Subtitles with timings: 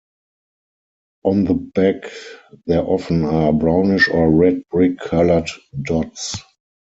[1.23, 2.11] On the back
[2.65, 6.37] there often are brownish or red-brick coloured dots.